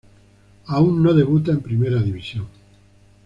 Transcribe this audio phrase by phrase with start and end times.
[0.65, 2.47] Aún no debuta en Primera División.